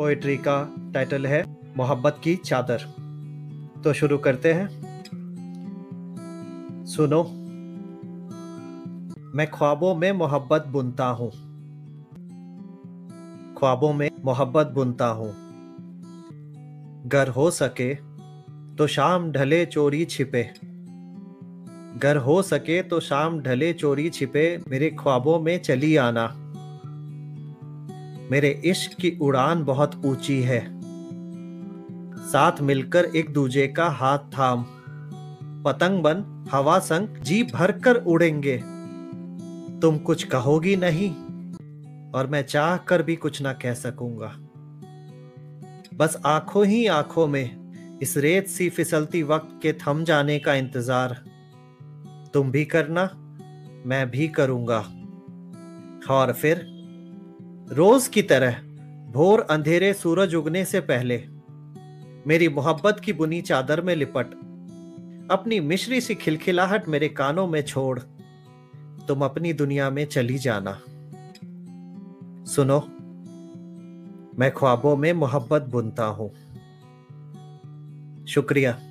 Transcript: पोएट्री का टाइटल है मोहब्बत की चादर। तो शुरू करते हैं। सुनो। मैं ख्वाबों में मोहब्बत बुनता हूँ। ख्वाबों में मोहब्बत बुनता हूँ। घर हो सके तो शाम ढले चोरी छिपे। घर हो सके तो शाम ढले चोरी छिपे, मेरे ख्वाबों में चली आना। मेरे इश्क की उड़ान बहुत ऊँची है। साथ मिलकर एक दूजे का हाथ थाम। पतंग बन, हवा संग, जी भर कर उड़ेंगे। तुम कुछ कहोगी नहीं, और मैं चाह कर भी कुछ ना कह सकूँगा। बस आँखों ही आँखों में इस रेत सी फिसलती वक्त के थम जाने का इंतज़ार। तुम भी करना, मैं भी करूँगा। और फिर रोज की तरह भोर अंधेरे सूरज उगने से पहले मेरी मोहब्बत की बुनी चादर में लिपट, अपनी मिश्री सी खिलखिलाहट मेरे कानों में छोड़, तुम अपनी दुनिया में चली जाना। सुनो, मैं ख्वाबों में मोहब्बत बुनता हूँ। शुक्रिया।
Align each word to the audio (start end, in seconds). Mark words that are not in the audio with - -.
पोएट्री 0.00 0.36
का 0.36 0.76
टाइटल 0.94 1.26
है 1.26 1.56
मोहब्बत 1.76 2.20
की 2.24 2.36
चादर। 2.36 2.78
तो 3.84 3.92
शुरू 3.92 4.18
करते 4.18 4.52
हैं। 4.52 4.68
सुनो। 6.86 7.22
मैं 9.34 9.50
ख्वाबों 9.50 9.94
में 9.94 10.12
मोहब्बत 10.12 10.64
बुनता 10.66 11.06
हूँ। 11.06 11.30
ख्वाबों 13.54 13.92
में 13.92 14.10
मोहब्बत 14.24 14.66
बुनता 14.66 15.06
हूँ। 15.06 15.32
घर 17.08 17.28
हो 17.28 17.50
सके 17.50 17.94
तो 18.76 18.86
शाम 18.86 19.32
ढले 19.32 19.66
चोरी 19.66 20.04
छिपे। 20.04 20.50
घर 21.98 22.16
हो 22.16 22.42
सके 22.42 22.82
तो 22.82 23.00
शाम 23.00 23.40
ढले 23.40 23.72
चोरी 23.72 24.10
छिपे, 24.10 24.60
मेरे 24.68 24.90
ख्वाबों 24.90 25.40
में 25.40 25.58
चली 25.58 25.96
आना। 25.96 26.49
मेरे 28.30 28.50
इश्क 28.64 29.00
की 29.00 29.18
उड़ान 29.22 29.64
बहुत 29.64 30.02
ऊँची 30.06 30.42
है। 30.42 30.60
साथ 32.22 32.60
मिलकर 32.60 33.04
एक 33.04 33.32
दूजे 33.32 33.66
का 33.66 33.88
हाथ 33.88 34.18
थाम। 34.18 34.64
पतंग 35.64 36.02
बन, 36.02 36.48
हवा 36.52 36.78
संग, 36.78 37.16
जी 37.16 37.42
भर 37.42 37.72
कर 37.72 37.96
उड़ेंगे। 37.96 38.56
तुम 39.80 39.98
कुछ 39.98 40.24
कहोगी 40.24 40.76
नहीं, 40.76 41.10
और 42.12 42.26
मैं 42.26 42.42
चाह 42.42 42.76
कर 42.76 43.02
भी 43.02 43.16
कुछ 43.16 43.42
ना 43.42 43.52
कह 43.52 43.74
सकूँगा। 43.74 44.32
बस 45.94 46.20
आँखों 46.26 46.66
ही 46.66 46.86
आँखों 46.86 47.26
में 47.26 47.98
इस 48.02 48.16
रेत 48.16 48.46
सी 48.46 48.68
फिसलती 48.70 49.22
वक्त 49.22 49.58
के 49.62 49.72
थम 49.72 50.04
जाने 50.04 50.38
का 50.38 50.54
इंतज़ार। 50.54 51.22
तुम 52.34 52.50
भी 52.50 52.64
करना, 52.64 53.04
मैं 53.86 54.10
भी 54.10 54.28
करूँगा। 54.28 54.78
और 56.10 56.32
फिर 56.32 56.79
रोज 57.72 58.08
की 58.08 58.22
तरह 58.22 58.56
भोर 59.12 59.40
अंधेरे 59.40 59.92
सूरज 59.94 60.34
उगने 60.34 60.64
से 60.64 60.80
पहले 60.80 61.16
मेरी 62.26 62.48
मोहब्बत 62.48 63.00
की 63.00 63.12
बुनी 63.12 63.40
चादर 63.40 63.80
में 63.80 63.94
लिपट, 63.96 64.26
अपनी 65.30 65.60
मिश्री 65.60 66.00
सी 66.00 66.14
खिलखिलाहट 66.14 66.88
मेरे 66.88 67.08
कानों 67.08 67.46
में 67.46 67.62
छोड़, 67.62 67.98
तुम 69.08 69.24
अपनी 69.24 69.52
दुनिया 69.52 69.90
में 69.90 70.04
चली 70.06 70.38
जाना। 70.38 70.72
सुनो, 72.44 72.80
मैं 74.38 74.50
ख्वाबों 74.50 74.96
में 74.96 75.12
मोहब्बत 75.12 75.62
बुनता 75.62 76.04
हूँ। 76.04 76.30
शुक्रिया। 78.26 78.89